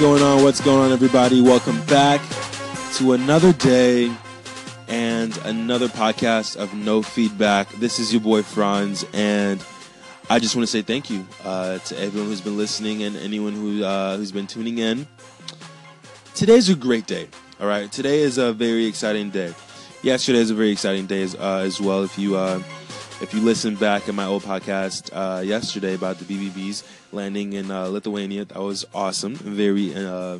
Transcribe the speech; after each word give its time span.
Going 0.00 0.22
on? 0.22 0.42
What's 0.42 0.62
going 0.62 0.80
on, 0.80 0.92
everybody? 0.92 1.42
Welcome 1.42 1.78
back 1.84 2.22
to 2.94 3.12
another 3.12 3.52
day 3.52 4.10
and 4.88 5.36
another 5.44 5.88
podcast 5.88 6.56
of 6.56 6.72
No 6.72 7.02
Feedback. 7.02 7.68
This 7.72 7.98
is 7.98 8.10
your 8.10 8.22
boy 8.22 8.42
Franz, 8.42 9.04
and 9.12 9.62
I 10.30 10.38
just 10.38 10.56
want 10.56 10.66
to 10.66 10.72
say 10.72 10.80
thank 10.80 11.10
you 11.10 11.26
uh, 11.44 11.80
to 11.80 11.98
everyone 11.98 12.30
who's 12.30 12.40
been 12.40 12.56
listening 12.56 13.02
and 13.02 13.14
anyone 13.18 13.52
who 13.52 13.84
uh, 13.84 14.16
who's 14.16 14.32
been 14.32 14.46
tuning 14.46 14.78
in. 14.78 15.06
Today's 16.34 16.70
a 16.70 16.74
great 16.74 17.06
day. 17.06 17.28
All 17.60 17.66
right, 17.66 17.92
today 17.92 18.20
is 18.20 18.38
a 18.38 18.54
very 18.54 18.86
exciting 18.86 19.28
day. 19.28 19.52
Yesterday 20.02 20.38
is 20.38 20.50
a 20.50 20.54
very 20.54 20.70
exciting 20.70 21.04
day 21.04 21.24
as, 21.24 21.34
uh, 21.34 21.58
as 21.58 21.78
well. 21.78 22.04
If 22.04 22.18
you 22.18 22.36
uh, 22.38 22.62
if 23.20 23.34
you 23.34 23.40
listen 23.40 23.74
back 23.74 24.08
in 24.08 24.14
my 24.14 24.24
old 24.24 24.42
podcast 24.42 25.10
uh, 25.12 25.40
yesterday 25.40 25.94
about 25.94 26.18
the 26.18 26.24
BBBs 26.24 26.82
landing 27.12 27.52
in 27.52 27.70
uh, 27.70 27.86
Lithuania, 27.86 28.46
that 28.46 28.58
was 28.58 28.86
awesome, 28.94 29.34
very 29.34 29.94
uh, 29.94 30.38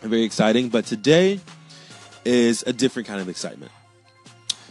very 0.00 0.22
exciting. 0.22 0.68
But 0.68 0.86
today 0.86 1.40
is 2.24 2.62
a 2.66 2.72
different 2.72 3.08
kind 3.08 3.20
of 3.20 3.28
excitement. 3.28 3.72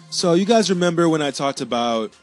So 0.09 0.33
you 0.33 0.45
guys 0.45 0.69
remember 0.69 1.09
when 1.09 1.21
I 1.21 1.31
talked 1.31 1.61
about 1.61 2.13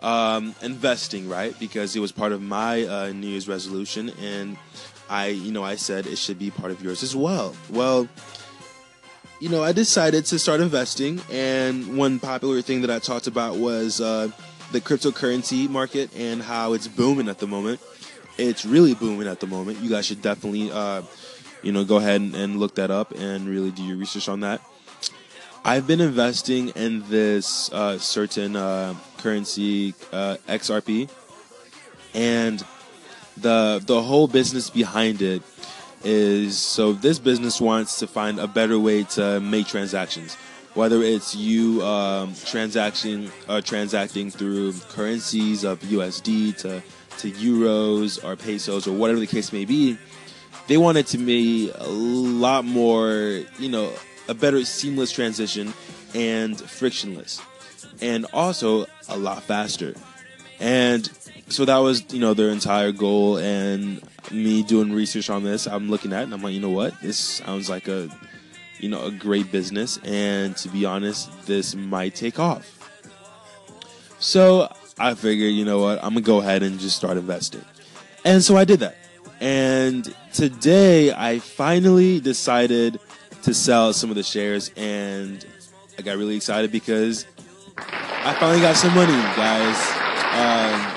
um, 0.00 0.54
investing, 0.62 1.28
right? 1.28 1.58
Because 1.58 1.96
it 1.96 2.00
was 2.00 2.12
part 2.12 2.32
of 2.32 2.42
my 2.42 2.84
uh, 2.84 3.12
New 3.12 3.28
Year's 3.28 3.48
resolution, 3.48 4.10
and 4.20 4.58
I, 5.08 5.28
you 5.28 5.52
know, 5.52 5.64
I 5.64 5.76
said 5.76 6.06
it 6.06 6.18
should 6.18 6.38
be 6.38 6.50
part 6.50 6.70
of 6.70 6.82
yours 6.82 7.02
as 7.02 7.16
well. 7.16 7.56
Well 7.70 8.08
you 9.44 9.50
know, 9.50 9.62
I 9.62 9.72
decided 9.72 10.24
to 10.26 10.38
start 10.38 10.62
investing, 10.62 11.20
and 11.30 11.98
one 11.98 12.18
popular 12.18 12.62
thing 12.62 12.80
that 12.80 12.90
I 12.90 12.98
talked 12.98 13.26
about 13.26 13.56
was 13.56 14.00
uh, 14.00 14.30
the 14.72 14.80
cryptocurrency 14.80 15.68
market 15.68 16.08
and 16.16 16.40
how 16.40 16.72
it's 16.72 16.88
booming 16.88 17.28
at 17.28 17.40
the 17.40 17.46
moment. 17.46 17.78
It's 18.38 18.64
really 18.64 18.94
booming 18.94 19.28
at 19.28 19.40
the 19.40 19.46
moment. 19.46 19.80
You 19.80 19.90
guys 19.90 20.06
should 20.06 20.22
definitely, 20.22 20.72
uh, 20.72 21.02
you 21.60 21.72
know, 21.72 21.84
go 21.84 21.98
ahead 21.98 22.22
and, 22.22 22.34
and, 22.34 22.58
look 22.58 22.76
that 22.76 22.90
up 22.90 23.10
and 23.10 23.46
really 23.46 23.70
do 23.70 23.82
your 23.82 23.98
research 23.98 24.30
on 24.30 24.40
that. 24.40 24.62
I've 25.62 25.86
been 25.86 26.00
investing 26.00 26.70
in 26.70 27.06
this 27.10 27.70
uh, 27.70 27.98
certain 27.98 28.56
uh, 28.56 28.94
currency, 29.18 29.92
uh, 30.10 30.38
XRP, 30.48 31.10
and 32.14 32.64
the 33.36 33.82
the 33.84 34.00
whole 34.00 34.26
business 34.26 34.70
behind 34.70 35.20
it 35.20 35.42
is 36.04 36.56
so 36.58 36.92
this 36.92 37.18
business 37.18 37.60
wants 37.60 37.98
to 37.98 38.06
find 38.06 38.38
a 38.38 38.46
better 38.46 38.78
way 38.78 39.04
to 39.04 39.40
make 39.40 39.66
transactions 39.66 40.36
whether 40.74 41.02
it's 41.02 41.34
you 41.34 41.82
um, 41.82 42.34
transacting 42.44 43.30
uh, 43.48 43.60
transacting 43.60 44.30
through 44.30 44.72
currencies 44.90 45.64
of 45.64 45.80
USD 45.80 46.56
to 46.58 46.82
to 47.18 47.30
euros 47.32 48.22
or 48.24 48.36
pesos 48.36 48.86
or 48.86 48.92
whatever 48.92 49.20
the 49.20 49.26
case 49.26 49.52
may 49.52 49.64
be, 49.64 49.96
they 50.66 50.76
want 50.76 50.98
it 50.98 51.06
to 51.08 51.18
be 51.18 51.70
a 51.74 51.88
lot 51.88 52.64
more, 52.64 53.42
you 53.58 53.68
know, 53.68 53.92
a 54.28 54.34
better 54.34 54.64
seamless 54.64 55.12
transition 55.12 55.72
and 56.14 56.60
frictionless, 56.60 57.40
and 58.00 58.26
also 58.32 58.86
a 59.08 59.16
lot 59.16 59.42
faster. 59.42 59.94
And 60.60 61.08
so 61.48 61.64
that 61.64 61.78
was, 61.78 62.12
you 62.12 62.20
know, 62.20 62.34
their 62.34 62.48
entire 62.48 62.92
goal. 62.92 63.36
And 63.36 64.02
me 64.30 64.62
doing 64.62 64.92
research 64.92 65.30
on 65.30 65.42
this, 65.42 65.66
I'm 65.66 65.90
looking 65.90 66.12
at 66.12 66.22
and 66.24 66.34
I'm 66.34 66.42
like, 66.42 66.54
you 66.54 66.60
know 66.60 66.70
what? 66.70 67.00
This 67.00 67.18
sounds 67.18 67.68
like 67.68 67.88
a, 67.88 68.08
you 68.78 68.88
know, 68.88 69.04
a 69.04 69.10
great 69.10 69.50
business. 69.52 69.98
And 70.04 70.56
to 70.58 70.68
be 70.68 70.84
honest, 70.84 71.46
this 71.46 71.74
might 71.74 72.14
take 72.14 72.38
off. 72.38 72.70
So 74.18 74.72
I 74.98 75.14
figured, 75.14 75.52
you 75.52 75.64
know 75.64 75.80
what? 75.80 76.02
I'm 76.02 76.14
to 76.14 76.20
go 76.20 76.38
ahead 76.38 76.62
and 76.62 76.78
just 76.78 76.96
start 76.96 77.16
investing. 77.16 77.64
And 78.24 78.42
so 78.42 78.56
I 78.56 78.64
did 78.64 78.80
that. 78.80 78.96
And 79.40 80.14
today 80.32 81.12
I 81.12 81.38
finally 81.38 82.20
decided 82.20 83.00
to 83.42 83.52
sell 83.52 83.92
some 83.92 84.08
of 84.10 84.16
the 84.16 84.22
shares 84.22 84.70
and 84.76 85.44
I 85.98 86.02
got 86.02 86.16
really 86.16 86.36
excited 86.36 86.72
because 86.72 87.26
I 87.76 88.34
finally 88.40 88.60
got 88.60 88.76
some 88.76 88.94
money, 88.94 89.12
guys. 89.12 89.76
Um, 90.34 90.93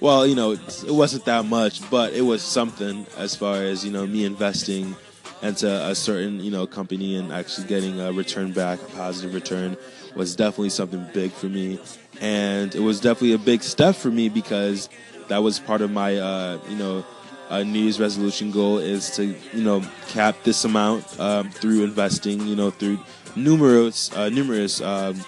well, 0.00 0.26
you 0.26 0.34
know, 0.34 0.52
it 0.52 0.90
wasn't 0.90 1.24
that 1.24 1.44
much, 1.44 1.88
but 1.90 2.12
it 2.12 2.22
was 2.22 2.42
something 2.42 3.06
as 3.16 3.34
far 3.34 3.56
as 3.56 3.84
you 3.84 3.90
know 3.90 4.06
me 4.06 4.24
investing 4.24 4.94
into 5.42 5.68
a 5.68 5.94
certain 5.94 6.40
you 6.40 6.50
know 6.50 6.66
company 6.66 7.16
and 7.16 7.32
actually 7.32 7.66
getting 7.66 8.00
a 8.00 8.12
return 8.12 8.52
back, 8.52 8.80
a 8.80 8.86
positive 8.86 9.34
return, 9.34 9.76
was 10.14 10.36
definitely 10.36 10.70
something 10.70 11.06
big 11.12 11.32
for 11.32 11.46
me, 11.46 11.80
and 12.20 12.74
it 12.74 12.80
was 12.80 13.00
definitely 13.00 13.32
a 13.32 13.38
big 13.38 13.62
step 13.62 13.94
for 13.94 14.10
me 14.10 14.28
because 14.28 14.88
that 15.28 15.38
was 15.38 15.58
part 15.58 15.80
of 15.80 15.90
my 15.90 16.16
uh, 16.16 16.58
you 16.68 16.76
know. 16.76 17.04
Uh, 17.50 17.62
New 17.62 17.78
Year's 17.78 17.98
resolution 17.98 18.50
goal 18.50 18.76
is 18.76 19.10
to, 19.12 19.24
you 19.24 19.62
know, 19.62 19.82
cap 20.08 20.36
this 20.44 20.66
amount 20.66 21.18
um, 21.18 21.48
through 21.48 21.82
investing, 21.82 22.46
you 22.46 22.54
know, 22.54 22.70
through 22.70 22.98
numerous, 23.36 24.12
uh, 24.14 24.28
numerous 24.28 24.82
um, 24.82 25.18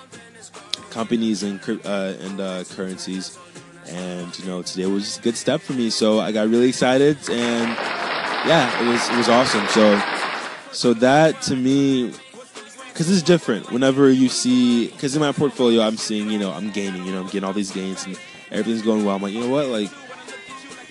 companies 0.91 1.43
and 1.43 1.59
uh, 1.87 2.13
and 2.21 2.39
uh, 2.39 2.65
currencies 2.65 3.39
and 3.91 4.39
you 4.39 4.47
know 4.47 4.63
today 4.63 4.87
was 4.87 5.19
a 5.19 5.21
good 5.21 5.37
step 5.37 5.61
for 5.61 5.73
me. 5.73 5.91
So 5.91 6.21
I 6.21 6.33
got 6.33 6.49
really 6.49 6.69
excited, 6.69 7.17
and 7.31 7.69
yeah, 8.47 8.83
it 8.83 8.87
was 8.87 9.09
it 9.09 9.17
was 9.17 9.29
awesome. 9.29 9.67
So 9.69 10.01
so 10.73 10.95
that 10.95 11.43
to 11.43 11.57
me, 11.57 12.13
because 12.89 13.11
it's 13.11 13.23
different. 13.23 13.71
Whenever 13.71 14.11
you 14.11 14.29
see, 14.29 14.89
because 14.89 15.15
in 15.15 15.21
my 15.21 15.33
portfolio, 15.33 15.83
I'm 15.83 15.97
seeing 15.97 16.31
you 16.31 16.39
know 16.39 16.53
I'm 16.53 16.71
gaining, 16.71 17.05
you 17.05 17.13
know 17.13 17.21
I'm 17.21 17.27
getting 17.27 17.45
all 17.45 17.53
these 17.53 17.71
gains 17.71 18.05
and 18.07 18.19
everything's 18.51 18.83
going 18.83 19.05
well. 19.05 19.17
I'm 19.17 19.23
like, 19.23 19.33
you 19.33 19.41
know 19.41 19.51
what, 19.51 19.67
like. 19.67 19.91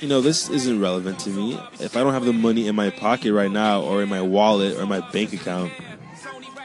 You 0.02 0.08
know, 0.08 0.22
this 0.22 0.50
isn't 0.50 0.80
relevant 0.80 1.20
to 1.20 1.30
me. 1.30 1.60
If 1.82 1.98
I 1.98 2.00
don't 2.00 2.14
have 2.14 2.24
the 2.24 2.32
money 2.32 2.70
in 2.70 2.76
my 2.76 2.90
pocket 2.90 3.34
right 3.34 3.52
now, 3.52 3.82
or 3.82 4.02
in 4.02 4.08
my 4.08 4.22
wallet, 4.22 4.80
or 4.80 4.86
my 4.86 5.02
bank 5.12 5.34
account, 5.34 5.74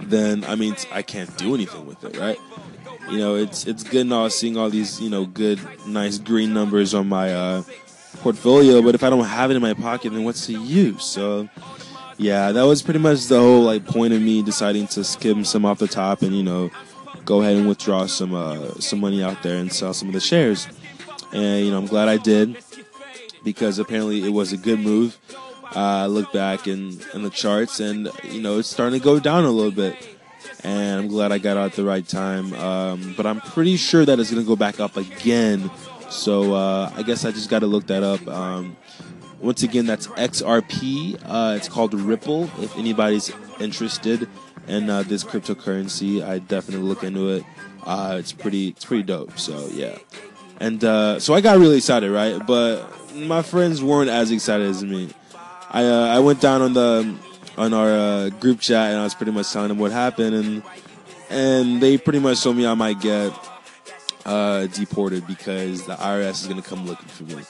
then 0.00 0.44
I 0.44 0.54
mean, 0.54 0.76
I 0.92 1.02
can't 1.02 1.36
do 1.36 1.52
anything 1.52 1.84
with 1.84 2.04
it, 2.04 2.16
right? 2.16 2.38
You 3.10 3.18
know, 3.18 3.36
it's 3.36 3.66
it's 3.66 3.82
good 3.82 4.06
now 4.06 4.28
seeing 4.28 4.56
all 4.56 4.70
these 4.70 5.00
you 5.00 5.10
know 5.10 5.24
good, 5.26 5.60
nice 5.86 6.18
green 6.18 6.54
numbers 6.54 6.94
on 6.94 7.08
my 7.08 7.32
uh, 7.32 7.62
portfolio. 8.18 8.82
But 8.82 8.94
if 8.94 9.02
I 9.02 9.10
don't 9.10 9.24
have 9.24 9.50
it 9.50 9.56
in 9.56 9.62
my 9.62 9.74
pocket, 9.74 10.12
then 10.12 10.24
what's 10.24 10.46
the 10.46 10.54
use? 10.54 11.04
So, 11.04 11.48
yeah, 12.16 12.52
that 12.52 12.62
was 12.62 12.82
pretty 12.82 13.00
much 13.00 13.26
the 13.26 13.38
whole 13.38 13.62
like 13.62 13.84
point 13.84 14.14
of 14.14 14.22
me 14.22 14.42
deciding 14.42 14.86
to 14.88 15.04
skim 15.04 15.44
some 15.44 15.64
off 15.64 15.78
the 15.78 15.88
top 15.88 16.22
and 16.22 16.34
you 16.34 16.42
know 16.42 16.70
go 17.24 17.40
ahead 17.40 17.56
and 17.56 17.68
withdraw 17.68 18.06
some 18.06 18.34
uh, 18.34 18.74
some 18.74 19.00
money 19.00 19.22
out 19.22 19.42
there 19.42 19.58
and 19.58 19.72
sell 19.72 19.92
some 19.92 20.08
of 20.08 20.14
the 20.14 20.20
shares. 20.20 20.66
And 21.32 21.64
you 21.64 21.70
know, 21.70 21.78
I'm 21.78 21.86
glad 21.86 22.08
I 22.08 22.16
did 22.16 22.62
because 23.42 23.78
apparently 23.78 24.24
it 24.24 24.30
was 24.30 24.52
a 24.52 24.56
good 24.56 24.80
move. 24.80 25.18
Uh, 25.76 26.04
I 26.04 26.06
look 26.06 26.32
back 26.32 26.68
in, 26.68 27.00
in 27.14 27.22
the 27.22 27.30
charts, 27.30 27.80
and 27.80 28.08
you 28.22 28.40
know 28.40 28.58
it's 28.58 28.68
starting 28.68 28.98
to 28.98 29.04
go 29.04 29.18
down 29.18 29.44
a 29.44 29.50
little 29.50 29.72
bit 29.72 30.13
and 30.62 31.00
I'm 31.00 31.08
glad 31.08 31.32
I 31.32 31.38
got 31.38 31.56
out 31.56 31.66
at 31.66 31.72
the 31.74 31.84
right 31.84 32.06
time. 32.06 32.52
Um, 32.54 33.14
but 33.16 33.26
I'm 33.26 33.40
pretty 33.40 33.76
sure 33.76 34.04
that 34.04 34.18
it's 34.18 34.30
going 34.30 34.42
to 34.42 34.46
go 34.46 34.56
back 34.56 34.80
up 34.80 34.96
again. 34.96 35.70
So 36.10 36.54
uh, 36.54 36.92
I 36.94 37.02
guess 37.02 37.24
I 37.24 37.30
just 37.30 37.50
got 37.50 37.60
to 37.60 37.66
look 37.66 37.86
that 37.88 38.02
up. 38.02 38.26
Um, 38.28 38.76
once 39.40 39.62
again, 39.62 39.86
that's 39.86 40.06
XRP. 40.08 41.20
Uh, 41.24 41.54
it's 41.56 41.68
called 41.68 41.92
Ripple. 41.94 42.44
If 42.60 42.76
anybody's 42.78 43.32
interested 43.60 44.28
in 44.66 44.88
uh, 44.88 45.02
this 45.02 45.24
cryptocurrency, 45.24 46.26
I 46.26 46.38
definitely 46.38 46.86
look 46.86 47.04
into 47.04 47.30
it. 47.30 47.44
Uh, 47.82 48.16
it's 48.18 48.32
pretty, 48.32 48.68
it's 48.68 48.84
pretty 48.84 49.02
dope. 49.02 49.38
So 49.38 49.68
yeah, 49.72 49.98
and 50.60 50.82
uh, 50.82 51.20
so 51.20 51.34
I 51.34 51.40
got 51.40 51.58
really 51.58 51.76
excited, 51.76 52.10
right? 52.10 52.44
But 52.46 52.86
my 53.14 53.42
friends 53.42 53.82
weren't 53.82 54.10
as 54.10 54.30
excited 54.30 54.66
as 54.66 54.82
me. 54.82 55.10
I 55.70 55.84
uh, 55.84 56.06
I 56.06 56.20
went 56.20 56.40
down 56.40 56.62
on 56.62 56.72
the 56.72 57.14
on 57.56 57.72
our 57.72 57.88
uh, 57.88 58.28
group 58.30 58.60
chat, 58.60 58.90
and 58.90 59.00
I 59.00 59.04
was 59.04 59.14
pretty 59.14 59.32
much 59.32 59.52
telling 59.52 59.68
them 59.68 59.78
what 59.78 59.92
happened, 59.92 60.34
and 60.34 60.62
and 61.30 61.80
they 61.80 61.98
pretty 61.98 62.18
much 62.18 62.42
told 62.42 62.56
me 62.56 62.66
I 62.66 62.74
might 62.74 63.00
get 63.00 63.32
uh, 64.24 64.66
deported 64.66 65.26
because 65.26 65.86
the 65.86 65.94
IRS 65.94 66.42
is 66.42 66.46
going 66.46 66.60
to 66.60 66.68
come 66.68 66.86
looking 66.86 67.08
for 67.08 67.24
me. 67.24 67.42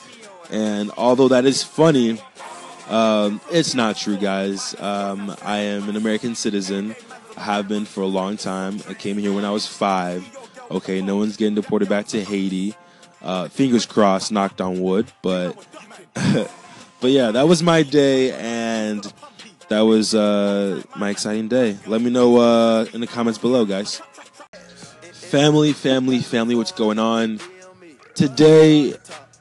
And 0.50 0.90
although 0.96 1.28
that 1.28 1.44
is 1.44 1.62
funny, 1.62 2.20
um, 2.88 3.40
it's 3.50 3.74
not 3.74 3.96
true, 3.96 4.16
guys. 4.16 4.78
Um, 4.80 5.34
I 5.42 5.58
am 5.58 5.88
an 5.88 5.96
American 5.96 6.34
citizen. 6.34 6.94
I 7.36 7.42
have 7.42 7.68
been 7.68 7.84
for 7.84 8.02
a 8.02 8.06
long 8.06 8.36
time. 8.36 8.80
I 8.88 8.94
came 8.94 9.18
here 9.18 9.32
when 9.32 9.44
I 9.44 9.50
was 9.50 9.66
five. 9.66 10.24
Okay, 10.70 11.00
no 11.02 11.16
one's 11.16 11.36
getting 11.36 11.54
deported 11.54 11.88
back 11.88 12.06
to 12.08 12.22
Haiti. 12.22 12.74
Uh, 13.22 13.48
fingers 13.48 13.86
crossed, 13.86 14.30
knocked 14.30 14.60
on 14.60 14.80
wood. 14.80 15.10
But, 15.22 15.66
but 16.14 17.10
yeah, 17.10 17.30
that 17.30 17.48
was 17.48 17.62
my 17.62 17.82
day, 17.82 18.32
and 18.32 19.10
that 19.68 19.80
was 19.80 20.14
uh, 20.14 20.82
my 20.96 21.10
exciting 21.10 21.48
day. 21.48 21.76
Let 21.86 22.00
me 22.00 22.10
know 22.10 22.36
uh, 22.38 22.86
in 22.92 23.00
the 23.00 23.06
comments 23.06 23.38
below, 23.38 23.64
guys. 23.64 24.00
Family, 25.12 25.72
family, 25.72 26.20
family, 26.20 26.54
what's 26.54 26.72
going 26.72 26.98
on? 26.98 27.40
Today, 28.14 28.94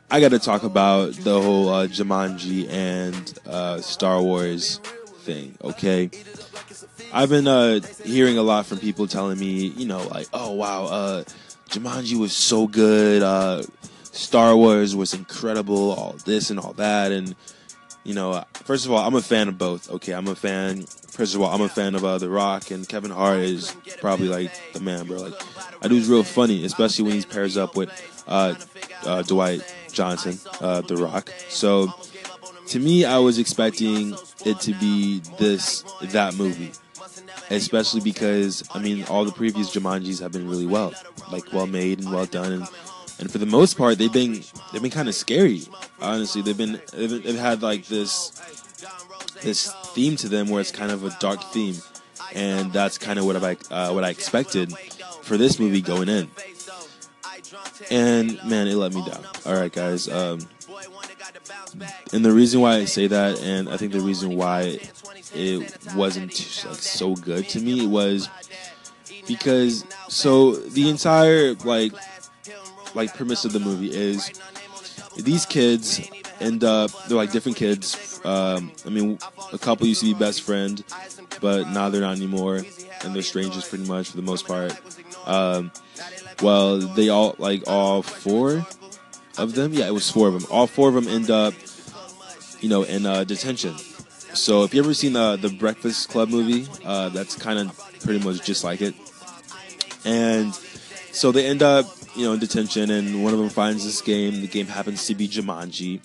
I 0.09 0.19
got 0.19 0.29
to 0.29 0.39
talk 0.39 0.63
about 0.63 1.13
the 1.13 1.41
whole 1.41 1.69
uh, 1.69 1.87
Jumanji 1.87 2.69
and 2.69 3.39
uh, 3.47 3.81
Star 3.81 4.21
Wars 4.21 4.77
thing, 5.23 5.55
okay? 5.63 6.09
I've 7.11 7.29
been 7.29 7.47
uh, 7.47 7.81
hearing 8.03 8.37
a 8.37 8.43
lot 8.43 8.65
from 8.65 8.79
people 8.79 9.07
telling 9.07 9.39
me, 9.39 9.67
you 9.67 9.85
know, 9.85 10.01
like, 10.07 10.27
oh, 10.33 10.51
wow, 10.53 10.85
uh, 10.85 11.23
Jumanji 11.69 12.19
was 12.19 12.33
so 12.33 12.67
good. 12.67 13.21
Uh, 13.21 13.63
Star 14.03 14.55
Wars 14.55 14.95
was 14.95 15.13
incredible, 15.13 15.91
all 15.91 16.15
this 16.25 16.49
and 16.49 16.59
all 16.59 16.73
that. 16.73 17.11
And 17.11 17.35
you 18.03 18.13
know, 18.13 18.43
first 18.53 18.85
of 18.85 18.91
all, 18.91 18.99
I'm 18.99 19.15
a 19.15 19.21
fan 19.21 19.47
of 19.47 19.57
both. 19.57 19.89
Okay, 19.89 20.13
I'm 20.13 20.27
a 20.27 20.35
fan. 20.35 20.83
First 20.83 21.35
of 21.35 21.41
all, 21.41 21.53
I'm 21.53 21.61
a 21.61 21.69
fan 21.69 21.95
of 21.95 22.03
uh, 22.03 22.17
The 22.17 22.29
Rock, 22.29 22.71
and 22.71 22.87
Kevin 22.87 23.11
Hart 23.11 23.39
is 23.39 23.75
probably 23.99 24.27
like 24.27 24.51
the 24.73 24.79
man, 24.79 25.07
bro. 25.07 25.17
Like, 25.17 25.41
I 25.81 25.87
do 25.87 25.95
is 25.95 26.09
real 26.09 26.23
funny, 26.23 26.65
especially 26.65 27.05
when 27.05 27.15
he 27.15 27.21
pairs 27.23 27.55
up 27.55 27.75
with 27.75 27.89
uh, 28.27 28.55
uh, 29.03 29.23
Dwayne 29.23 29.63
Johnson, 29.91 30.37
uh, 30.59 30.81
The 30.81 30.97
Rock. 30.97 31.31
So, 31.49 31.93
to 32.67 32.79
me, 32.79 33.05
I 33.05 33.19
was 33.19 33.39
expecting 33.39 34.15
it 34.45 34.59
to 34.61 34.73
be 34.73 35.19
this 35.37 35.83
that 36.01 36.35
movie, 36.35 36.71
especially 37.49 38.01
because 38.01 38.67
I 38.73 38.79
mean, 38.79 39.05
all 39.05 39.23
the 39.23 39.31
previous 39.31 39.73
Jumanjis 39.73 40.19
have 40.19 40.31
been 40.31 40.49
really 40.49 40.65
well, 40.65 40.93
like 41.31 41.53
well 41.53 41.67
made 41.67 41.99
and 41.99 42.11
well 42.11 42.25
done, 42.25 42.51
and 42.51 42.67
and 43.19 43.31
for 43.31 43.37
the 43.37 43.45
most 43.45 43.77
part, 43.77 43.97
they've 43.97 44.11
been 44.11 44.43
they've 44.71 44.81
been 44.81 44.91
kind 44.91 45.07
of 45.07 45.15
scary. 45.15 45.61
Honestly, 46.03 46.41
they've 46.41 46.57
been 46.57 46.81
they've, 46.91 47.23
they've 47.23 47.39
had 47.39 47.61
like 47.61 47.87
this 47.87 48.29
this 49.41 49.71
theme 49.93 50.15
to 50.17 50.29
them 50.29 50.49
where 50.49 50.61
it's 50.61 50.71
kind 50.71 50.91
of 50.91 51.03
a 51.03 51.15
dark 51.19 51.43
theme, 51.51 51.75
and 52.33 52.71
that's 52.73 52.97
kind 52.97 53.17
of 53.19 53.25
what 53.25 53.41
I 53.43 53.57
uh, 53.71 53.91
what 53.93 54.03
I 54.03 54.09
expected 54.09 54.73
for 55.21 55.37
this 55.37 55.59
movie 55.59 55.81
going 55.81 56.09
in. 56.09 56.29
And 57.89 58.43
man, 58.43 58.67
it 58.67 58.75
let 58.75 58.93
me 58.93 59.03
down. 59.05 59.25
All 59.45 59.55
right, 59.55 59.71
guys. 59.71 60.07
Um, 60.07 60.39
and 62.11 62.23
the 62.23 62.31
reason 62.31 62.61
why 62.61 62.75
I 62.75 62.85
say 62.85 63.07
that, 63.07 63.41
and 63.41 63.69
I 63.69 63.77
think 63.77 63.93
the 63.93 64.01
reason 64.01 64.35
why 64.35 64.79
it 65.33 65.77
wasn't 65.95 66.31
like 66.65 66.75
so 66.75 67.15
good 67.15 67.49
to 67.49 67.59
me 67.59 67.87
was 67.87 68.29
because 69.27 69.85
so 70.09 70.53
the 70.55 70.89
entire 70.89 71.53
like 71.65 71.93
like 72.93 73.15
premise 73.15 73.45
of 73.45 73.53
the 73.53 73.59
movie 73.59 73.91
is 73.91 74.31
these 75.17 75.45
kids 75.45 76.01
end 76.39 76.63
up 76.63 76.91
they're 77.07 77.17
like 77.17 77.31
different 77.31 77.57
kids. 77.57 78.19
Um, 78.23 78.71
I 78.85 78.89
mean, 78.89 79.19
a 79.51 79.57
couple 79.57 79.85
used 79.87 80.01
to 80.01 80.05
be 80.07 80.13
best 80.13 80.41
friend, 80.41 80.83
but 81.41 81.69
now 81.69 81.89
they're 81.89 82.01
not 82.01 82.15
anymore, 82.15 82.61
and 83.03 83.13
they're 83.13 83.21
strangers 83.21 83.67
pretty 83.67 83.85
much 83.85 84.09
for 84.09 84.17
the 84.17 84.23
most 84.23 84.47
part. 84.47 84.79
Um, 85.25 85.71
well, 86.41 86.77
they 86.79 87.09
all 87.09 87.35
like 87.37 87.63
all 87.67 88.01
four 88.01 88.65
of 89.37 89.55
them. 89.55 89.73
Yeah, 89.73 89.87
it 89.87 89.93
was 89.93 90.09
four 90.09 90.27
of 90.27 90.33
them. 90.33 90.45
All 90.49 90.67
four 90.67 90.89
of 90.89 90.95
them 90.95 91.07
end 91.07 91.29
up, 91.29 91.53
you 92.61 92.69
know, 92.69 92.83
in 92.83 93.05
uh, 93.05 93.23
detention. 93.23 93.75
So 94.33 94.63
if 94.63 94.73
you 94.73 94.81
ever 94.81 94.93
seen 94.93 95.13
the 95.13 95.37
the 95.37 95.49
Breakfast 95.49 96.09
Club 96.09 96.29
movie, 96.29 96.67
uh, 96.85 97.09
that's 97.09 97.35
kind 97.35 97.59
of 97.59 97.99
pretty 98.01 98.23
much 98.23 98.45
just 98.45 98.63
like 98.63 98.81
it. 98.81 98.95
And 100.05 100.53
so 101.11 101.31
they 101.31 101.45
end 101.45 101.61
up 101.61 101.85
you 102.15 102.25
know, 102.25 102.33
in 102.33 102.39
detention, 102.39 102.91
and 102.91 103.23
one 103.23 103.33
of 103.33 103.39
them 103.39 103.49
finds 103.49 103.83
this 103.83 104.01
game. 104.01 104.41
The 104.41 104.47
game 104.47 104.67
happens 104.67 105.05
to 105.07 105.15
be 105.15 105.27
Jumanji, 105.27 106.01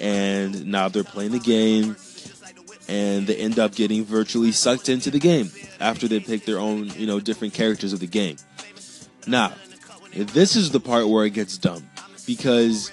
and 0.00 0.66
now 0.66 0.88
they're 0.88 1.04
playing 1.04 1.32
the 1.32 1.38
game, 1.38 1.96
and 2.88 3.26
they 3.26 3.36
end 3.36 3.58
up 3.58 3.74
getting 3.74 4.04
virtually 4.04 4.52
sucked 4.52 4.88
into 4.88 5.10
the 5.10 5.18
game 5.18 5.50
after 5.80 6.08
they 6.08 6.20
pick 6.20 6.44
their 6.44 6.58
own, 6.58 6.88
you 6.96 7.06
know, 7.06 7.20
different 7.20 7.54
characters 7.54 7.92
of 7.92 8.00
the 8.00 8.06
game. 8.06 8.36
Now, 9.26 9.52
this 10.12 10.56
is 10.56 10.70
the 10.70 10.80
part 10.80 11.08
where 11.08 11.24
it 11.24 11.30
gets 11.30 11.58
dumb 11.58 11.88
because 12.26 12.90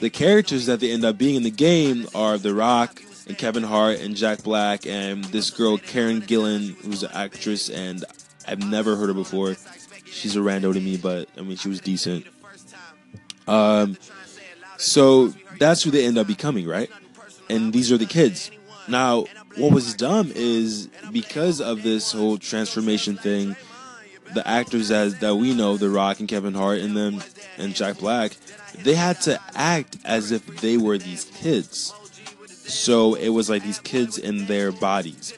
the 0.00 0.10
characters 0.10 0.66
that 0.66 0.80
they 0.80 0.90
end 0.90 1.04
up 1.04 1.16
being 1.18 1.36
in 1.36 1.42
the 1.42 1.50
game 1.50 2.06
are 2.14 2.38
The 2.38 2.54
Rock 2.54 3.02
and 3.26 3.38
Kevin 3.38 3.62
Hart 3.62 4.00
and 4.00 4.16
Jack 4.16 4.42
Black 4.42 4.86
and 4.86 5.24
this 5.24 5.50
girl 5.50 5.78
Karen 5.78 6.20
Gillan, 6.20 6.74
who's 6.82 7.02
an 7.02 7.10
actress, 7.12 7.70
and 7.70 8.04
I've 8.46 8.64
never 8.64 8.96
heard 8.96 9.08
her 9.08 9.14
before 9.14 9.56
she's 10.10 10.36
a 10.36 10.40
rando 10.40 10.72
to 10.72 10.80
me, 10.80 10.96
but 10.96 11.28
I 11.36 11.42
mean, 11.42 11.56
she 11.56 11.68
was 11.68 11.80
decent. 11.80 12.26
Um, 13.46 13.96
so 14.76 15.28
that's 15.58 15.82
who 15.82 15.90
they 15.90 16.06
end 16.06 16.18
up 16.18 16.26
becoming, 16.26 16.66
right? 16.66 16.90
And 17.48 17.72
these 17.72 17.90
are 17.90 17.98
the 17.98 18.06
kids. 18.06 18.50
Now, 18.88 19.24
what 19.56 19.72
was 19.72 19.94
dumb 19.94 20.32
is 20.34 20.88
because 21.12 21.60
of 21.60 21.82
this 21.82 22.12
whole 22.12 22.38
transformation 22.38 23.16
thing, 23.16 23.56
the 24.34 24.46
actors 24.46 24.88
that 24.88 25.20
that 25.20 25.36
we 25.36 25.54
know, 25.54 25.76
The 25.76 25.90
Rock 25.90 26.20
and 26.20 26.28
Kevin 26.28 26.54
Hart, 26.54 26.78
and 26.78 26.96
them 26.96 27.22
and 27.58 27.74
Jack 27.74 27.98
Black, 27.98 28.36
they 28.82 28.94
had 28.94 29.20
to 29.22 29.40
act 29.54 29.98
as 30.04 30.30
if 30.30 30.46
they 30.60 30.76
were 30.76 30.98
these 30.98 31.24
kids. 31.24 31.92
So 32.46 33.14
it 33.14 33.30
was 33.30 33.50
like 33.50 33.64
these 33.64 33.80
kids 33.80 34.18
in 34.18 34.46
their 34.46 34.70
bodies. 34.70 35.36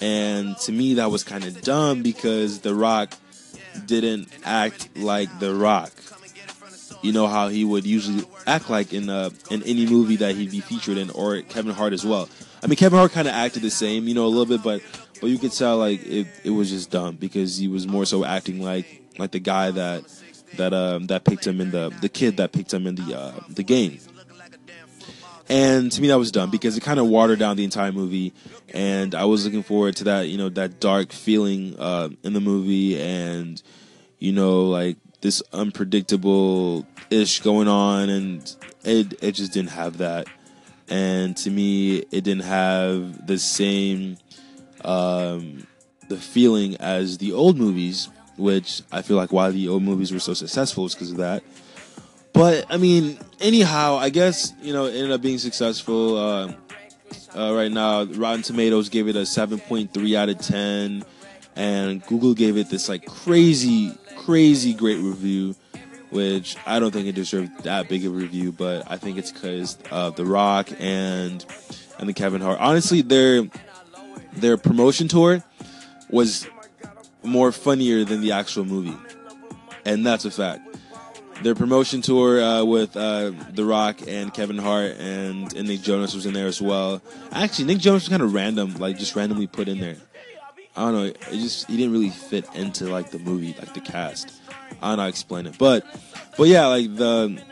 And 0.00 0.56
to 0.58 0.72
me, 0.72 0.94
that 0.94 1.10
was 1.10 1.24
kind 1.24 1.44
of 1.44 1.60
dumb 1.62 2.02
because 2.02 2.60
The 2.60 2.74
Rock 2.74 3.14
didn't 3.86 4.28
act 4.44 4.96
like 4.96 5.38
The 5.38 5.54
Rock. 5.54 5.92
You 7.02 7.12
know 7.12 7.28
how 7.28 7.48
he 7.48 7.64
would 7.64 7.86
usually 7.86 8.24
act 8.46 8.68
like 8.70 8.92
in 8.92 9.08
uh, 9.08 9.30
in 9.50 9.62
any 9.62 9.86
movie 9.86 10.16
that 10.16 10.34
he'd 10.34 10.50
be 10.50 10.60
featured 10.60 10.98
in, 10.98 11.10
or 11.10 11.40
Kevin 11.42 11.72
Hart 11.72 11.92
as 11.92 12.04
well. 12.04 12.28
I 12.62 12.66
mean, 12.66 12.76
Kevin 12.76 12.98
Hart 12.98 13.12
kind 13.12 13.28
of 13.28 13.34
acted 13.34 13.62
the 13.62 13.70
same, 13.70 14.08
you 14.08 14.14
know, 14.14 14.26
a 14.26 14.28
little 14.28 14.46
bit, 14.46 14.62
but 14.64 14.82
but 15.20 15.30
you 15.30 15.38
could 15.38 15.52
tell 15.52 15.78
like 15.78 16.04
it, 16.04 16.26
it 16.44 16.50
was 16.50 16.70
just 16.70 16.90
dumb 16.90 17.16
because 17.16 17.56
he 17.56 17.68
was 17.68 17.86
more 17.86 18.04
so 18.04 18.24
acting 18.24 18.60
like 18.60 19.02
like 19.18 19.30
the 19.30 19.38
guy 19.38 19.70
that 19.70 20.04
that 20.56 20.72
um 20.72 21.06
that 21.06 21.24
picked 21.24 21.46
him 21.46 21.60
in 21.60 21.70
the 21.70 21.94
the 22.00 22.08
kid 22.08 22.36
that 22.38 22.52
picked 22.52 22.72
him 22.72 22.86
in 22.86 22.96
the 22.96 23.16
uh, 23.16 23.40
the 23.48 23.62
game. 23.62 23.98
And 25.48 25.90
to 25.92 26.02
me, 26.02 26.08
that 26.08 26.18
was 26.18 26.30
dumb 26.30 26.50
because 26.50 26.76
it 26.76 26.82
kind 26.82 27.00
of 27.00 27.06
watered 27.06 27.38
down 27.38 27.56
the 27.56 27.64
entire 27.64 27.92
movie. 27.92 28.34
And 28.74 29.14
I 29.14 29.24
was 29.24 29.44
looking 29.44 29.62
forward 29.62 29.96
to 29.96 30.04
that, 30.04 30.28
you 30.28 30.36
know, 30.36 30.50
that 30.50 30.78
dark 30.78 31.12
feeling 31.12 31.74
uh, 31.78 32.10
in 32.22 32.34
the 32.34 32.40
movie, 32.40 33.00
and 33.00 33.60
you 34.18 34.32
know, 34.32 34.64
like 34.64 34.96
this 35.20 35.42
unpredictable 35.52 36.86
ish 37.10 37.40
going 37.40 37.68
on, 37.68 38.10
and 38.10 38.56
it 38.84 39.14
it 39.22 39.32
just 39.32 39.52
didn't 39.52 39.70
have 39.70 39.98
that. 39.98 40.26
And 40.90 41.36
to 41.38 41.50
me, 41.50 41.98
it 42.10 42.24
didn't 42.24 42.44
have 42.44 43.26
the 43.26 43.38
same 43.38 44.18
um, 44.84 45.66
the 46.08 46.16
feeling 46.16 46.76
as 46.76 47.18
the 47.18 47.32
old 47.32 47.56
movies, 47.56 48.08
which 48.36 48.82
I 48.92 49.02
feel 49.02 49.16
like 49.16 49.32
why 49.32 49.50
the 49.50 49.68
old 49.68 49.82
movies 49.82 50.12
were 50.12 50.20
so 50.20 50.34
successful 50.34 50.86
is 50.86 50.94
because 50.94 51.10
of 51.10 51.18
that. 51.18 51.42
But 52.38 52.66
I 52.70 52.76
mean, 52.76 53.18
anyhow, 53.40 53.96
I 53.96 54.10
guess 54.10 54.52
you 54.62 54.72
know 54.72 54.84
it 54.84 54.94
ended 54.94 55.10
up 55.10 55.20
being 55.20 55.38
successful. 55.38 56.16
Uh, 56.16 56.52
uh, 57.36 57.52
right 57.52 57.70
now, 57.70 58.04
Rotten 58.04 58.42
Tomatoes 58.42 58.88
gave 58.88 59.08
it 59.08 59.16
a 59.16 59.22
7.3 59.22 60.16
out 60.16 60.28
of 60.28 60.38
10, 60.38 61.04
and 61.56 62.06
Google 62.06 62.34
gave 62.34 62.56
it 62.56 62.70
this 62.70 62.88
like 62.88 63.04
crazy, 63.06 63.92
crazy 64.18 64.72
great 64.72 65.00
review, 65.00 65.56
which 66.10 66.56
I 66.64 66.78
don't 66.78 66.92
think 66.92 67.08
it 67.08 67.16
deserved 67.16 67.64
that 67.64 67.88
big 67.88 68.06
of 68.06 68.12
a 68.12 68.16
review, 68.16 68.52
but 68.52 68.88
I 68.88 68.98
think 68.98 69.18
it's 69.18 69.32
because 69.32 69.76
of 69.90 70.14
The 70.14 70.24
Rock 70.24 70.68
and 70.78 71.44
and 71.98 72.08
the 72.08 72.12
Kevin 72.12 72.40
Hart. 72.40 72.60
Honestly, 72.60 73.02
their 73.02 73.48
their 74.34 74.56
promotion 74.56 75.08
tour 75.08 75.42
was 76.08 76.46
more 77.24 77.50
funnier 77.50 78.04
than 78.04 78.20
the 78.20 78.30
actual 78.30 78.64
movie, 78.64 78.96
and 79.84 80.06
that's 80.06 80.24
a 80.24 80.30
fact 80.30 80.68
their 81.42 81.54
promotion 81.54 82.02
tour 82.02 82.40
uh, 82.42 82.64
with 82.64 82.96
uh, 82.96 83.32
The 83.52 83.64
Rock 83.64 84.00
and 84.06 84.32
Kevin 84.32 84.58
Hart 84.58 84.96
and, 84.98 85.52
and 85.54 85.68
Nick 85.68 85.82
Jonas 85.82 86.14
was 86.14 86.26
in 86.26 86.34
there 86.34 86.46
as 86.46 86.60
well. 86.60 87.00
Actually, 87.32 87.66
Nick 87.66 87.78
Jonas 87.78 88.02
was 88.02 88.08
kind 88.08 88.22
of 88.22 88.34
random, 88.34 88.74
like 88.74 88.98
just 88.98 89.14
randomly 89.16 89.46
put 89.46 89.68
in 89.68 89.78
there. 89.78 89.96
I 90.76 90.82
don't 90.82 90.92
know. 90.92 91.04
It 91.04 91.30
just 91.30 91.66
he 91.68 91.76
didn't 91.76 91.92
really 91.92 92.10
fit 92.10 92.46
into 92.54 92.86
like 92.86 93.10
the 93.10 93.18
movie, 93.18 93.54
like 93.58 93.74
the 93.74 93.80
cast. 93.80 94.32
I 94.48 94.62
don't 94.70 94.80
know 94.80 94.88
how 94.88 94.96
to 94.96 95.08
explain 95.08 95.46
it, 95.46 95.58
but 95.58 95.84
but 96.36 96.46
yeah, 96.46 96.66
like 96.66 96.94
the 96.94 97.42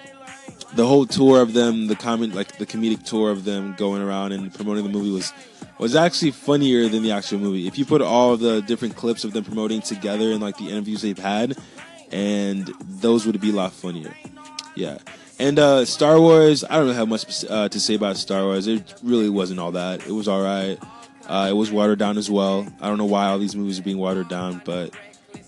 the 0.74 0.86
whole 0.86 1.06
tour 1.06 1.40
of 1.40 1.52
them, 1.52 1.88
the 1.88 1.96
comment, 1.96 2.34
like 2.34 2.58
the 2.58 2.66
comedic 2.66 3.04
tour 3.04 3.30
of 3.30 3.44
them 3.44 3.74
going 3.76 4.02
around 4.02 4.32
and 4.32 4.54
promoting 4.54 4.84
the 4.84 4.90
movie 4.90 5.10
was 5.10 5.32
was 5.78 5.96
actually 5.96 6.30
funnier 6.30 6.88
than 6.88 7.02
the 7.02 7.10
actual 7.10 7.38
movie. 7.38 7.66
If 7.66 7.78
you 7.78 7.84
put 7.84 8.00
all 8.00 8.32
of 8.34 8.40
the 8.40 8.62
different 8.62 8.96
clips 8.96 9.24
of 9.24 9.32
them 9.32 9.44
promoting 9.44 9.80
together 9.80 10.30
and 10.32 10.40
like 10.40 10.56
the 10.56 10.70
interviews 10.70 11.02
they've 11.02 11.18
had, 11.18 11.56
and 12.12 12.66
those 12.80 13.26
would 13.26 13.40
be 13.40 13.50
a 13.50 13.54
lot 13.54 13.72
funnier. 13.72 14.14
Yeah. 14.74 14.98
And 15.38 15.58
uh, 15.58 15.84
Star 15.84 16.18
Wars, 16.18 16.64
I 16.64 16.76
don't 16.76 16.94
have 16.94 17.08
much 17.08 17.44
uh, 17.44 17.68
to 17.68 17.80
say 17.80 17.94
about 17.94 18.16
Star 18.16 18.42
Wars. 18.44 18.66
It 18.66 18.94
really 19.02 19.28
wasn't 19.28 19.60
all 19.60 19.72
that. 19.72 20.06
It 20.06 20.12
was 20.12 20.28
all 20.28 20.42
right. 20.42 20.78
Uh, 21.26 21.48
it 21.50 21.54
was 21.54 21.70
watered 21.70 21.98
down 21.98 22.16
as 22.16 22.30
well. 22.30 22.66
I 22.80 22.88
don't 22.88 22.98
know 22.98 23.04
why 23.04 23.26
all 23.26 23.38
these 23.38 23.56
movies 23.56 23.78
are 23.78 23.82
being 23.82 23.98
watered 23.98 24.28
down, 24.28 24.62
but 24.64 24.94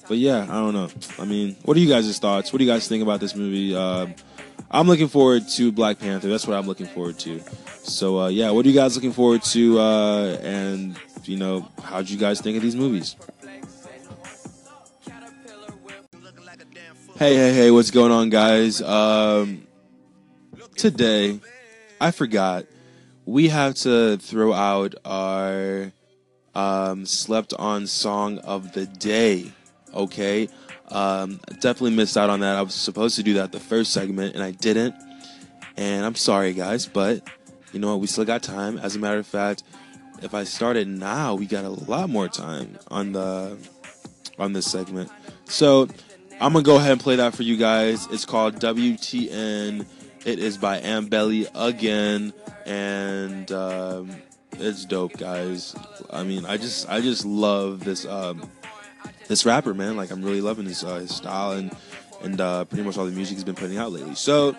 but 0.09 0.17
yeah, 0.19 0.43
I 0.43 0.55
don't 0.55 0.75
know. 0.75 0.89
I 1.19 1.25
mean, 1.25 1.57
what 1.65 1.77
are 1.77 1.81
you 1.81 1.89
guys' 1.89 2.19
thoughts? 2.19 2.53
What 2.53 2.59
do 2.59 2.65
you 2.65 2.71
guys 2.71 2.89
think 2.89 3.03
about 3.03 3.21
this 3.21 3.37
movie? 3.37 3.77
Uh, 3.77 4.09
I'm 4.71 4.87
looking 4.87 5.09
forward 5.09 5.49
to 5.51 5.73
Black 5.73 5.99
Panther. 5.99 6.29
That's 6.29 6.47
what 6.47 6.57
I'm 6.57 6.67
looking 6.67 6.87
forward 6.87 7.19
to. 7.21 7.41
So 7.83 8.21
uh, 8.21 8.29
yeah, 8.29 8.51
what 8.51 8.67
are 8.67 8.69
you 8.69 8.75
guys 8.75 8.95
looking 8.97 9.13
forward 9.13 9.43
to? 9.45 9.79
Uh, 9.79 10.39
and 10.43 10.99
you 11.25 11.37
know, 11.37 11.69
how 11.83 12.03
do 12.03 12.13
you 12.13 12.19
guys 12.19 12.41
think 12.41 12.57
of 12.57 12.63
these 12.63 12.77
movies? 12.77 13.17
Hey, 17.19 17.35
hey, 17.35 17.53
hey, 17.53 17.71
what's 17.73 17.91
going 17.91 18.13
on, 18.13 18.31
guys? 18.31 18.81
Um, 18.81 19.67
today, 20.77 21.41
I 22.01 22.13
forgot, 22.13 22.67
we 23.27 23.49
have 23.49 23.75
to 23.75 24.19
throw 24.19 24.53
out 24.53 24.95
our 25.05 25.91
um, 26.55 27.07
slept 27.07 27.53
on 27.55 27.89
song 27.89 28.39
of 28.39 28.73
the 28.73 28.87
day, 28.87 29.51
okay? 29.93 30.49
Um, 30.93 31.41
definitely 31.59 31.97
missed 31.97 32.17
out 32.17 32.31
on 32.31 32.39
that. 32.39 32.55
I 32.55 32.63
was 32.63 32.75
supposed 32.75 33.17
to 33.17 33.25
do 33.25 33.35
that 33.35 33.51
the 33.51 33.59
first 33.59 33.93
segment, 33.93 34.37
and 34.37 34.45
I 34.45 34.53
didn't. 34.53 34.95
And 35.77 36.07
I'm 36.07 36.15
sorry, 36.15 36.53
guys, 36.53 36.87
but 36.87 37.29
you 37.73 37.81
know 37.81 37.89
what? 37.89 38.01
We 38.01 38.07
still 38.07 38.27
got 38.27 38.45
time. 38.45 38.79
As 38.79 38.95
a 38.95 39.01
matter 39.01 39.19
of 39.19 39.27
fact, 39.27 39.65
if 40.23 40.35
I 40.35 40.45
started 40.45 40.87
now, 40.87 41.35
we 41.35 41.47
got 41.47 41.65
a 41.65 41.71
lot 41.71 42.11
more 42.11 42.29
time 42.29 42.79
on 42.93 43.11
the 43.11 43.59
on 44.39 44.53
this 44.53 44.71
segment. 44.71 45.11
So 45.47 45.89
I'm 46.41 46.53
gonna 46.53 46.63
go 46.63 46.77
ahead 46.77 46.93
and 46.93 47.01
play 47.01 47.17
that 47.17 47.35
for 47.35 47.43
you 47.43 47.57
guys. 47.57 48.07
It's 48.13 48.25
called 48.25 48.57
WTN. 48.61 49.85
It 50.25 50.39
is 50.39 50.57
by 50.57 50.81
Ambelly 50.81 51.49
again, 51.55 52.33
and 52.65 53.51
um, 53.51 54.11
it's 54.53 54.85
dope, 54.85 55.17
guys. 55.17 55.75
I 56.11 56.23
mean, 56.23 56.47
I 56.47 56.57
just 56.57 56.89
I 56.89 57.01
just 57.01 57.25
love 57.25 57.83
this 57.83 58.07
um, 58.07 58.49
this 59.27 59.45
rapper, 59.45 59.75
man. 59.75 59.97
Like 59.97 60.13
I'm 60.13 60.23
really 60.23 60.41
loving 60.41 60.67
his, 60.67 60.85
uh, 60.85 60.97
his 60.97 61.15
style 61.15 61.53
and 61.53 61.77
and 62.23 62.41
uh, 62.41 62.65
pretty 62.67 62.85
much 62.85 62.97
all 62.97 63.07
the 63.07 63.13
music 63.13 63.37
he's 63.37 63.45
been 63.45 63.57
putting 63.57 63.79
out 63.79 63.91
lately. 63.91 64.15
So 64.15 64.55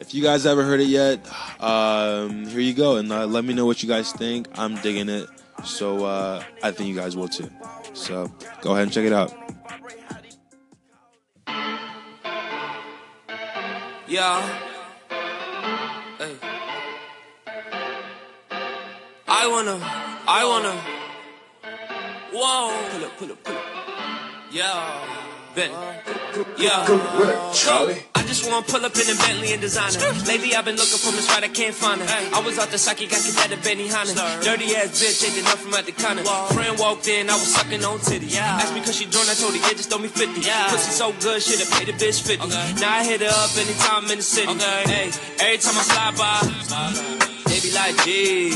if 0.00 0.12
you 0.12 0.22
guys 0.22 0.44
ever 0.44 0.64
heard 0.64 0.80
it 0.80 0.88
yet, 0.88 1.26
um, 1.62 2.46
here 2.46 2.60
you 2.60 2.74
go, 2.74 2.96
and 2.96 3.10
uh, 3.10 3.26
let 3.26 3.44
me 3.46 3.54
know 3.54 3.64
what 3.64 3.82
you 3.82 3.88
guys 3.88 4.12
think. 4.12 4.48
I'm 4.58 4.76
digging 4.76 5.08
it, 5.08 5.28
so 5.64 6.04
uh, 6.04 6.42
I 6.62 6.72
think 6.72 6.90
you 6.90 6.94
guys 6.94 7.16
will 7.16 7.28
too. 7.28 7.50
So 7.94 8.30
go 8.60 8.72
ahead 8.72 8.82
and 8.82 8.92
check 8.92 9.06
it 9.06 9.14
out. 9.14 9.49
Yeah. 14.10 14.42
Hey. 16.18 16.34
I 19.28 19.46
wanna, 19.46 19.78
I 20.26 20.44
wanna. 20.50 20.74
Whoa. 22.32 22.88
Pull 22.90 23.04
up, 23.04 23.16
pull 23.18 23.30
up, 23.30 23.44
pull 23.44 23.56
up. 23.56 23.64
Yeah. 24.50 25.54
Ben. 25.54 25.70
Yeah. 26.58 27.52
Charlie. 27.54 28.02
Just 28.30 28.46
wanna 28.46 28.62
pull 28.62 28.86
up 28.86 28.94
in 28.94 29.10
a 29.10 29.16
Bentley 29.26 29.50
and 29.54 29.60
designer. 29.60 29.98
Lately 30.22 30.54
I've 30.54 30.64
been 30.64 30.76
looking 30.78 31.02
for 31.02 31.10
Miss 31.10 31.26
Right, 31.34 31.42
I 31.42 31.48
can't 31.48 31.74
find 31.74 32.00
her. 32.00 32.06
I 32.06 32.38
was 32.46 32.60
out 32.60 32.70
the 32.70 32.78
Saki, 32.78 33.08
got 33.08 33.18
kicked 33.18 33.42
out 33.42 33.50
of 33.50 33.58
Benihana. 33.58 34.14
Dirty 34.44 34.70
ass 34.76 35.02
bitch, 35.02 35.26
ain't 35.26 35.38
enough 35.38 35.58
from 35.58 35.74
at 35.74 35.84
the 35.84 35.90
counter. 35.90 36.22
Friend 36.54 36.78
walked 36.78 37.08
in, 37.08 37.28
I 37.28 37.34
was 37.34 37.52
sucking 37.52 37.84
on 37.84 37.98
titties. 37.98 38.38
Asked 38.38 38.72
me 38.72 38.82
cause 38.82 38.94
she 38.94 39.06
joined, 39.06 39.28
I 39.28 39.34
told 39.34 39.54
her, 39.54 39.58
yeah, 39.58 39.74
just 39.74 39.90
throw 39.90 39.98
me 39.98 40.06
50. 40.06 40.46
Pussy 40.46 40.92
so 40.94 41.12
good, 41.18 41.42
shit, 41.42 41.58
I 41.58 41.66
paid 41.74 41.88
the 41.88 41.98
bitch 41.98 42.22
50. 42.22 42.46
Now 42.80 42.98
I 42.98 43.02
hit 43.02 43.20
her 43.20 43.34
up 43.34 43.50
anytime 43.58 44.04
I'm 44.04 44.10
in 44.12 44.18
the 44.18 44.22
city. 44.22 44.54
Hey, 44.86 45.10
every 45.42 45.58
time 45.58 45.74
I 45.74 45.82
slide 45.90 46.14
by, 46.14 46.38
they 47.50 47.58
be 47.58 47.74
like, 47.74 47.98
gee. 48.06 48.54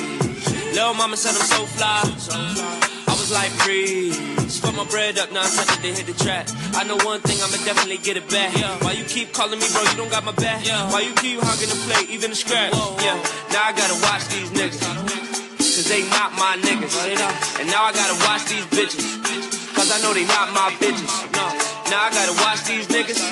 Little 0.70 0.94
mama 0.94 1.16
said 1.16 1.34
I'm 1.34 1.42
so 1.50 1.66
fly. 1.66 2.83
Was 3.24 3.32
like, 3.32 3.56
freeze. 3.64 4.60
Put 4.60 4.76
my 4.76 4.84
bread 4.84 5.16
up, 5.16 5.32
now 5.32 5.40
I'm 5.40 5.48
tempted 5.48 5.80
to 5.80 5.96
hit 5.96 6.04
the 6.04 6.12
track. 6.12 6.44
I 6.76 6.84
know 6.84 7.00
one 7.08 7.24
thing, 7.24 7.40
I'ma 7.40 7.56
definitely 7.64 7.96
get 7.96 8.20
it 8.20 8.28
back. 8.28 8.52
Yeah. 8.52 8.76
Why 8.84 8.92
you 8.92 9.04
keep 9.08 9.32
calling 9.32 9.56
me, 9.56 9.64
bro? 9.72 9.80
You 9.80 9.96
don't 9.96 10.12
got 10.12 10.28
my 10.28 10.36
back. 10.36 10.60
Yeah. 10.60 10.92
Why 10.92 11.08
you 11.08 11.16
keep 11.16 11.40
hogging 11.40 11.72
the 11.72 11.80
plate, 11.88 12.12
even 12.12 12.28
the 12.28 12.36
scratch? 12.36 12.76
Yeah, 13.00 13.16
now 13.48 13.64
I 13.64 13.72
gotta 13.72 13.96
watch 14.04 14.28
these 14.28 14.52
niggas. 14.52 14.76
Cause 15.56 15.88
they 15.88 16.04
not 16.12 16.36
my 16.36 16.60
niggas. 16.68 16.92
And 17.64 17.72
now 17.72 17.88
I 17.88 17.96
gotta 17.96 18.12
watch 18.28 18.44
these 18.44 18.68
bitches. 18.68 19.00
Cause 19.72 19.88
I 19.88 20.04
know 20.04 20.12
they 20.12 20.28
not 20.28 20.52
my 20.52 20.68
bitches. 20.76 21.08
No. 21.32 21.48
Now 21.88 22.04
I 22.04 22.12
gotta 22.12 22.36
watch 22.44 22.68
these 22.68 22.84
niggas. 22.92 23.24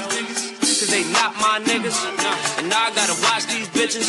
Cause 0.56 0.88
they 0.88 1.04
not 1.12 1.36
my 1.36 1.60
niggas. 1.68 2.00
And 2.64 2.72
now 2.72 2.88
I 2.88 2.96
gotta 2.96 3.16
watch 3.28 3.44
these 3.44 3.68
bitches. 3.76 4.08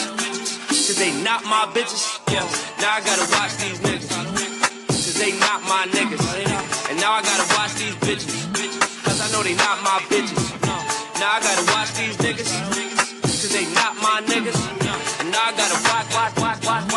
Cause 0.72 0.96
they 0.96 1.12
not 1.28 1.44
my 1.44 1.68
bitches. 1.76 2.08
Yeah. 2.32 2.48
Now 2.80 2.96
I 2.96 3.04
gotta 3.04 3.28
watch 3.36 3.60
these 3.60 3.84
niggas. 3.84 4.53
Cause 5.14 5.22
they 5.22 5.38
not 5.38 5.62
my 5.70 5.86
niggas. 5.94 6.90
And 6.90 7.00
now 7.00 7.12
I 7.14 7.22
gotta 7.22 7.46
watch 7.54 7.76
these 7.76 7.94
bitches. 8.02 8.34
Cause 9.06 9.22
I 9.22 9.30
know 9.32 9.44
they 9.44 9.54
not 9.54 9.78
my 9.84 10.02
bitches. 10.10 10.42
Now 11.22 11.38
I 11.38 11.40
gotta 11.40 11.72
watch 11.72 11.94
these 11.94 12.18
niggas. 12.18 12.50
Cause 13.22 13.54
they 13.54 13.72
not 13.76 13.94
my 14.02 14.24
niggas. 14.26 14.58
And 15.22 15.30
now 15.30 15.44
I 15.46 15.52
gotta 15.54 15.78
watch, 15.86 16.10
watch, 16.16 16.34
watch, 16.42 16.66
watch, 16.66 16.93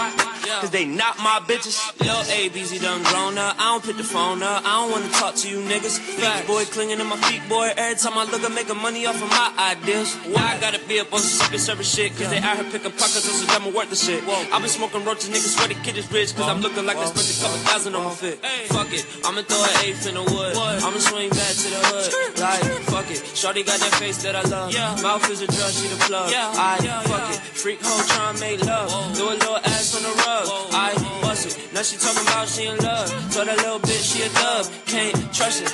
they 0.76 0.84
not 0.84 1.16
my 1.16 1.40
bitches. 1.48 1.80
Lil 2.04 2.20
ABZ 2.36 2.82
done 2.82 3.02
grown 3.08 3.38
up. 3.38 3.56
I 3.56 3.72
don't 3.72 3.82
pick 3.82 3.96
the 3.96 4.04
phone 4.04 4.42
up. 4.42 4.60
I 4.60 4.72
don't 4.76 4.90
wanna 4.92 5.08
talk 5.08 5.34
to 5.36 5.48
you 5.48 5.60
niggas. 5.64 5.96
Fat 6.20 6.46
boy 6.46 6.64
clinging 6.66 6.98
to 6.98 7.04
my 7.04 7.16
feet, 7.28 7.40
boy. 7.48 7.72
Every 7.76 7.96
time 7.96 8.18
I 8.18 8.24
look, 8.28 8.44
I 8.44 8.52
make 8.52 8.68
money 8.76 9.06
off 9.06 9.16
of 9.16 9.30
my 9.30 9.48
ideas. 9.72 10.12
Why 10.28 10.44
I 10.52 10.60
gotta 10.60 10.80
be 10.86 11.00
up 11.00 11.12
on 11.14 11.20
some 11.20 11.32
secret 11.40 11.60
service 11.60 11.88
shit? 11.88 12.12
Cause 12.12 12.28
they 12.28 12.40
out 12.44 12.60
here 12.60 12.68
picking 12.70 12.92
pockets 12.92 13.24
on 13.24 13.34
some 13.40 13.48
dumb 13.48 13.72
worth 13.72 13.88
the 13.88 13.96
shit. 13.96 14.20
I 14.28 14.58
been 14.60 14.68
smoking 14.68 15.02
roaches, 15.04 15.30
niggas 15.30 15.56
swear 15.56 15.68
the 15.68 15.80
kid 15.80 15.96
is 15.96 16.12
rich. 16.12 16.36
Cause 16.36 16.48
I'm 16.48 16.60
looking 16.60 16.84
like 16.84 16.98
I 16.98 17.06
spent 17.06 17.24
a 17.24 17.34
couple 17.40 17.58
thousand 17.64 17.94
on 17.94 18.04
my 18.04 18.10
fit. 18.12 18.44
Fuck 18.68 18.92
it, 18.92 19.06
I'ma 19.24 19.42
throw 19.48 19.64
an 19.64 19.72
eighth 19.88 20.06
in 20.06 20.14
the 20.20 20.24
wood. 20.28 20.52
I'ma 20.56 20.98
swing 21.00 21.30
back 21.30 21.54
to 21.56 21.68
the 21.72 21.80
hood. 21.88 22.36
Like, 22.36 22.60
fuck 22.92 23.08
it. 23.10 23.24
Shorty 23.32 23.62
got 23.64 23.80
that 23.80 23.94
face 23.96 24.20
that 24.24 24.36
I 24.36 24.42
love. 24.42 24.76
Mouth 25.02 25.24
is 25.30 25.40
a 25.40 25.46
drug, 25.46 25.72
she 25.72 25.88
the 25.88 25.96
plug. 26.04 26.28
I 26.36 26.76
fuck 27.08 27.32
it. 27.32 27.40
Freak 27.56 27.80
hoe 27.80 28.04
tryna 28.12 28.40
make 28.40 28.60
love. 28.60 28.92
Do 29.16 29.24
a 29.24 29.40
little 29.40 29.56
ass 29.56 29.96
on 29.96 30.02
the 30.04 30.12
rug. 30.20 30.66
I 30.76 30.92
bust 31.22 31.46
it. 31.48 31.72
Now 31.72 31.80
she 31.80 31.96
talking 31.96 32.20
about 32.20 32.48
she 32.48 32.66
in 32.66 32.76
love. 32.84 33.08
Told 33.32 33.48
that 33.48 33.56
little 33.56 33.80
bitch 33.80 34.12
she 34.12 34.20
a 34.20 34.28
dub. 34.28 34.68
Can't 34.84 35.16
trust 35.32 35.64
it. 35.64 35.72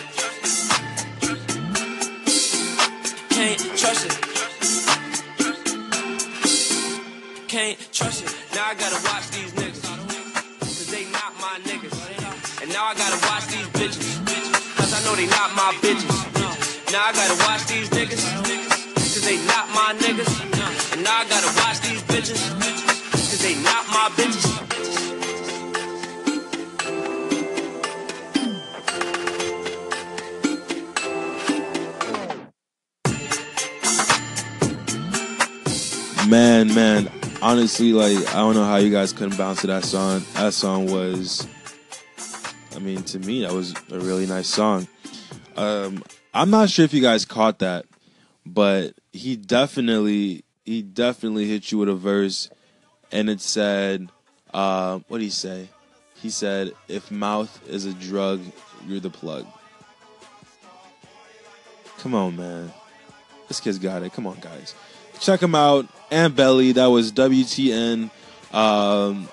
Can't 3.35 3.59
trust 3.75 4.07
it. 4.07 4.15
Can't 7.51 7.79
trust 7.91 8.23
it. 8.23 8.31
Now 8.55 8.71
I 8.71 8.75
gotta 8.79 9.03
watch 9.11 9.27
these 9.35 9.51
niggas. 9.59 9.83
Cause 10.61 10.87
they 10.95 11.05
not 11.11 11.35
my 11.43 11.59
niggas. 11.67 12.63
And 12.63 12.71
now 12.71 12.87
I 12.87 12.95
gotta 12.95 13.19
watch 13.27 13.51
these 13.51 13.67
bitches. 13.75 14.07
Cause 14.79 14.95
I 14.95 15.03
know 15.03 15.17
they 15.19 15.27
not 15.27 15.51
my 15.59 15.75
bitches. 15.83 16.15
Now 16.95 17.11
I 17.11 17.13
gotta 17.13 17.37
watch 17.43 17.67
these 17.67 17.91
niggas. 17.91 18.23
Cause 18.95 19.25
they 19.27 19.39
not 19.51 19.67
my 19.75 19.99
niggas. 19.99 20.31
And 20.95 21.03
now 21.03 21.19
I 21.19 21.25
gotta 21.27 21.51
watch 21.59 21.81
these 21.83 22.03
bitches. 22.07 22.39
Cause 23.11 23.43
they 23.43 23.57
not 23.67 23.83
my 23.91 24.09
bitches. 24.15 24.72
Man, 36.33 36.75
man, 36.75 37.11
honestly, 37.43 37.93
like 37.93 38.17
I 38.29 38.39
don't 38.39 38.55
know 38.55 38.65
how 38.65 38.77
you 38.77 38.91
guys 38.91 39.13
couldn't 39.13 39.37
bounce 39.37 39.61
to 39.61 39.67
that 39.67 39.85
song. 39.85 40.25
That 40.33 40.55
song 40.55 40.91
was, 40.91 41.47
I 42.75 42.79
mean, 42.79 43.03
to 43.03 43.19
me, 43.19 43.43
that 43.43 43.53
was 43.53 43.75
a 43.91 44.01
really 44.01 44.25
nice 44.25 44.47
song. 44.47 44.89
Um, 45.59 46.03
I'm 46.33 46.49
not 46.49 46.71
sure 46.71 46.87
if 46.87 46.95
you 46.95 47.03
guys 47.03 47.27
caught 47.27 47.59
that, 47.59 47.85
but 48.47 48.95
he 49.13 49.37
definitely, 49.37 50.47
he 50.65 50.81
definitely 50.81 51.49
hit 51.49 51.71
you 51.71 51.77
with 51.77 51.91
a 51.91 51.95
verse, 51.95 52.49
and 53.13 53.29
it 53.29 53.43
said, 53.43 54.09
uh, 54.55 55.01
what 55.09 55.19
did 55.19 55.25
he 55.25 55.31
say? 55.31 55.69
He 56.15 56.31
said, 56.31 56.73
"If 56.89 57.11
mouth 57.11 57.61
is 57.69 57.85
a 57.85 57.93
drug, 57.93 58.41
you're 58.87 59.01
the 59.01 59.11
plug." 59.11 59.47
Come 61.99 62.15
on, 62.15 62.37
man. 62.37 62.73
This 63.49 63.61
kid's 63.61 63.79
got 63.79 64.03
it. 64.03 64.15
Come 64.15 64.27
on, 64.27 64.39
guys. 64.41 64.75
Check 65.23 65.41
him 65.41 65.55
out. 65.55 65.87
And 66.11 66.35
Belly. 66.35 66.73
That 66.73 66.87
was 66.87 67.13
WTN. 67.13 68.11
Um, 68.53 69.29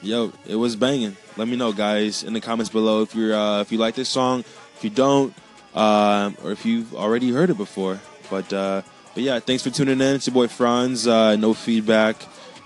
yo, 0.00 0.32
it 0.46 0.54
was 0.54 0.76
banging. 0.76 1.16
Let 1.36 1.48
me 1.48 1.56
know, 1.56 1.72
guys, 1.72 2.22
in 2.22 2.32
the 2.32 2.40
comments 2.40 2.70
below 2.70 3.02
if 3.02 3.14
you're 3.14 3.34
uh, 3.34 3.60
if 3.60 3.70
you 3.70 3.78
like 3.78 3.94
this 3.94 4.08
song. 4.08 4.40
If 4.76 4.84
you 4.84 4.90
don't, 4.90 5.34
um, 5.74 6.36
or 6.44 6.52
if 6.52 6.64
you've 6.64 6.94
already 6.94 7.30
heard 7.32 7.50
it 7.50 7.56
before. 7.56 8.00
But 8.30 8.52
uh, 8.52 8.82
but 9.12 9.22
yeah, 9.22 9.40
thanks 9.40 9.62
for 9.64 9.70
tuning 9.70 10.00
in. 10.00 10.14
It's 10.14 10.26
your 10.28 10.34
boy 10.34 10.46
Franz. 10.46 11.06
Uh, 11.06 11.36
no 11.36 11.52
feedback. 11.52 12.16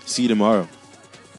See 0.05 0.23
you 0.23 0.29
tomorrow. 0.29 0.67